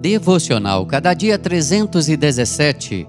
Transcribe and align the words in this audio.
Devocional 0.00 0.86
Cada 0.86 1.12
Dia 1.12 1.38
317. 1.38 3.06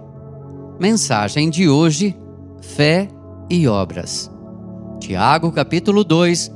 Mensagem 0.78 1.50
de 1.50 1.70
hoje: 1.70 2.14
Fé 2.60 3.08
e 3.50 3.66
Obras. 3.66 4.30
Tiago, 5.00 5.54
capítulo 5.54 6.04
2, 6.04 6.52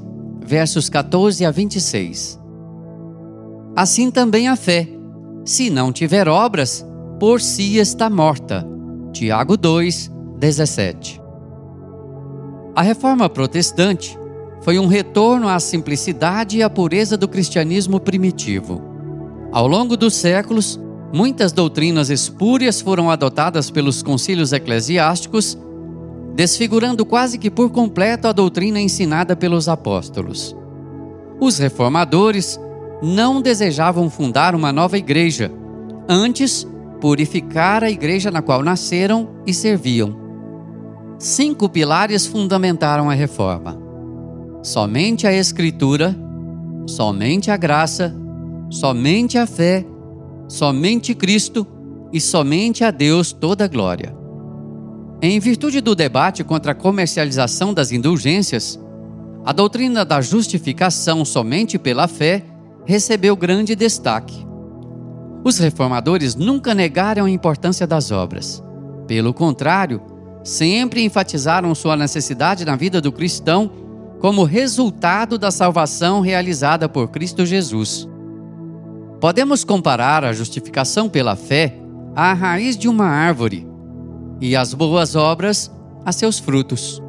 versos 0.45 0.89
14 0.89 1.45
a 1.45 1.51
26. 1.51 2.37
Assim 3.77 4.11
também 4.11 4.49
a 4.49 4.57
fé, 4.57 4.89
se 5.45 5.69
não 5.69 5.93
tiver 5.93 6.27
obras, 6.27 6.85
por 7.17 7.39
si 7.39 7.77
está 7.77 8.09
morta. 8.09 8.67
Tiago 9.13 9.55
2, 9.55 10.11
17. 10.37 11.21
A 12.75 12.81
reforma 12.81 13.29
protestante 13.29 14.19
foi 14.59 14.77
um 14.79 14.87
retorno 14.87 15.47
à 15.47 15.61
simplicidade 15.61 16.57
e 16.57 16.63
à 16.63 16.69
pureza 16.69 17.15
do 17.15 17.25
cristianismo 17.25 18.01
primitivo. 18.01 18.94
Ao 19.51 19.67
longo 19.67 19.95
dos 19.95 20.13
séculos, 20.13 20.79
muitas 21.13 21.51
doutrinas 21.51 22.09
espúrias 22.09 22.81
foram 22.81 23.09
adotadas 23.09 23.69
pelos 23.71 24.03
concílios 24.03 24.51
eclesiásticos, 24.51 25.57
desfigurando 26.35 27.05
quase 27.05 27.37
que 27.37 27.49
por 27.49 27.69
completo 27.69 28.27
a 28.27 28.33
doutrina 28.33 28.79
ensinada 28.79 29.35
pelos 29.35 29.69
apóstolos. 29.69 30.55
Os 31.39 31.57
reformadores 31.57 32.59
não 33.01 33.41
desejavam 33.41 34.09
fundar 34.09 34.55
uma 34.55 34.71
nova 34.71 34.97
igreja, 34.97 35.51
antes 36.07 36.67
purificar 36.99 37.83
a 37.83 37.89
igreja 37.89 38.31
na 38.31 38.41
qual 38.41 38.63
nasceram 38.63 39.29
e 39.45 39.53
serviam. 39.53 40.15
Cinco 41.17 41.69
pilares 41.69 42.25
fundamentaram 42.25 43.09
a 43.09 43.13
reforma: 43.13 43.79
somente 44.61 45.25
a 45.25 45.33
Escritura, 45.33 46.15
somente 46.87 47.51
a 47.51 47.57
graça, 47.57 48.13
somente 48.75 49.37
a 49.37 49.47
fé, 49.47 49.85
somente 50.49 51.15
Cristo 51.15 51.65
e 52.11 52.19
somente 52.19 52.83
a 52.83 52.91
Deus 52.91 53.31
toda 53.31 53.63
a 53.63 53.67
glória. 53.69 54.13
Em 55.21 55.39
virtude 55.39 55.79
do 55.79 55.95
debate 55.95 56.43
contra 56.43 56.73
a 56.73 56.75
comercialização 56.75 57.73
das 57.73 57.93
indulgências, 57.93 58.77
a 59.45 59.53
doutrina 59.53 60.03
da 60.03 60.19
justificação 60.19 61.23
somente 61.23 61.79
pela 61.79 62.05
fé 62.05 62.43
recebeu 62.85 63.37
grande 63.37 63.75
destaque. 63.75 64.45
Os 65.41 65.57
reformadores 65.57 66.35
nunca 66.35 66.75
negaram 66.75 67.27
a 67.27 67.29
importância 67.29 67.87
das 67.87 68.11
obras. 68.11 68.61
Pelo 69.07 69.33
contrário, 69.33 70.01
sempre 70.43 71.01
enfatizaram 71.01 71.73
sua 71.73 71.95
necessidade 71.95 72.65
na 72.65 72.75
vida 72.75 72.99
do 72.99 73.11
cristão 73.11 73.71
como 74.19 74.43
resultado 74.43 75.37
da 75.37 75.49
salvação 75.49 76.19
realizada 76.19 76.89
por 76.89 77.07
Cristo 77.07 77.45
Jesus. 77.45 78.09
Podemos 79.19 79.63
comparar 79.63 80.23
a 80.23 80.33
justificação 80.33 81.09
pela 81.09 81.35
fé 81.35 81.77
à 82.15 82.33
raiz 82.33 82.77
de 82.77 82.87
uma 82.87 83.05
árvore 83.05 83.67
e 84.41 84.55
as 84.55 84.73
boas 84.73 85.15
obras 85.15 85.71
a 86.05 86.11
seus 86.11 86.37
frutos. 86.39 87.01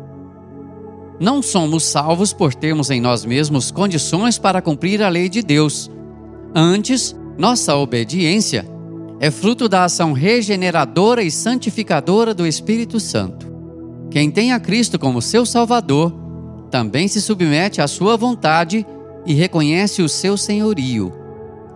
Não 1.19 1.43
somos 1.43 1.85
salvos 1.85 2.33
por 2.33 2.55
termos 2.55 2.91
em 2.91 3.01
nós 3.01 3.25
mesmos 3.25 3.71
condições 3.71 4.39
para 4.39 4.63
cumprir 4.63 5.03
a 5.03 5.09
lei 5.09 5.29
de 5.29 5.43
Deus. 5.43 5.91
Antes, 6.55 7.17
nossa 7.39 7.75
obediência 7.77 8.67
é 9.19 9.31
fruto 9.31 9.69
da 9.69 9.85
ação 9.85 10.13
regeneradora 10.13 11.23
e 11.23 11.31
santificadora 11.31 12.35
do 12.35 12.47
Espírito 12.47 13.01
Santo. 13.01 13.47
Quem 14.11 14.31
tem 14.31 14.53
a 14.53 14.61
Cristo 14.61 14.99
como 14.99 15.23
seu 15.23 15.45
Salvador 15.47 16.13
também 16.71 17.09
se 17.09 17.21
submete 17.21 17.81
à 17.81 17.89
sua 17.89 18.17
vontade 18.17 18.87
e 19.25 19.33
reconhece 19.33 20.03
o 20.03 20.09
seu 20.09 20.37
senhorio. 20.37 21.26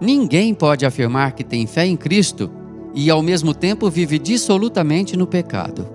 Ninguém 0.00 0.54
pode 0.54 0.86
afirmar 0.86 1.32
que 1.32 1.44
tem 1.44 1.66
fé 1.66 1.86
em 1.86 1.96
Cristo 1.96 2.50
e 2.94 3.10
ao 3.10 3.22
mesmo 3.22 3.52
tempo 3.54 3.90
vive 3.90 4.18
dissolutamente 4.18 5.16
no 5.16 5.26
pecado. 5.26 5.86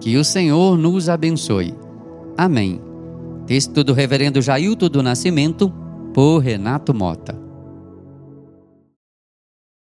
Que 0.00 0.16
o 0.16 0.24
Senhor 0.24 0.76
nos 0.78 1.08
abençoe. 1.08 1.74
Amém. 2.36 2.80
Texto 3.46 3.84
do 3.84 3.92
Reverendo 3.92 4.40
Jailton 4.40 4.88
do 4.88 5.02
Nascimento, 5.02 5.72
por 6.12 6.38
Renato 6.38 6.94
Mota. 6.94 7.43